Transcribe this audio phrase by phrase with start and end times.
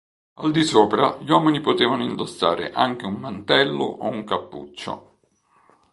[0.39, 5.19] Al di sopra, gli uomini potevano indossare anche un mantello o un cappuccio.